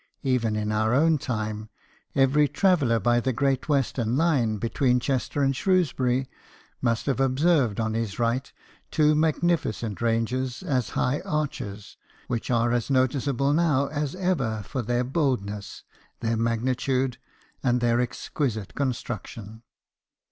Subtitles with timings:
[0.23, 1.69] Even in our own time,
[2.15, 6.27] ever/ traveller by the Great Western line be tween Chester and Shrewsbury
[6.81, 8.51] must have ob served on his right
[8.89, 15.03] two magnificent ranges as high arches, which are as noticeable now as ever for their
[15.03, 15.83] boldness,
[16.21, 17.19] their magnitude,
[17.61, 19.61] and their exquisite construction.